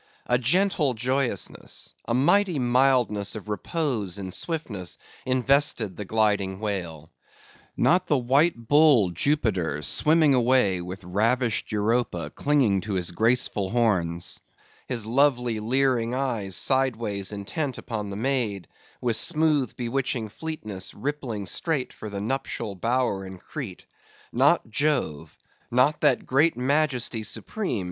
A 0.25 0.39
gentle 0.39 0.95
joyousness—a 0.95 2.13
mighty 2.15 2.57
mildness 2.57 3.35
of 3.35 3.49
repose 3.49 4.17
in 4.17 4.31
swiftness, 4.31 4.97
invested 5.27 5.95
the 5.95 6.05
gliding 6.05 6.59
whale. 6.59 7.11
Not 7.77 8.07
the 8.07 8.17
white 8.17 8.67
bull 8.67 9.11
Jupiter 9.11 9.83
swimming 9.83 10.33
away 10.33 10.81
with 10.81 11.03
ravished 11.03 11.71
Europa 11.71 12.31
clinging 12.31 12.81
to 12.81 12.95
his 12.95 13.11
graceful 13.11 13.69
horns; 13.69 14.39
his 14.87 15.05
lovely, 15.05 15.59
leering 15.59 16.15
eyes 16.15 16.55
sideways 16.55 17.31
intent 17.31 17.77
upon 17.77 18.09
the 18.09 18.15
maid; 18.15 18.67
with 19.01 19.17
smooth 19.17 19.75
bewitching 19.75 20.29
fleetness, 20.29 20.95
rippling 20.95 21.45
straight 21.45 21.93
for 21.93 22.09
the 22.09 22.19
nuptial 22.19 22.73
bower 22.73 23.23
in 23.23 23.37
Crete; 23.37 23.85
not 24.33 24.67
Jove, 24.67 25.37
not 25.69 26.01
that 26.01 26.25
great 26.25 26.57
majesty 26.57 27.21
Supreme! 27.21 27.79